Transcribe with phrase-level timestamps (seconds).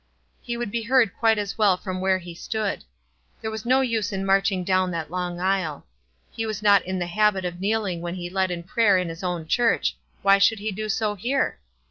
[0.41, 2.83] He could be heard quite as well from where he stood.
[3.39, 5.85] There was no use in marchinir down that long aisle.
[6.31, 9.23] He was not in the habit of kneeling when he led in prayer in his
[9.23, 11.59] own church; why should he do so here?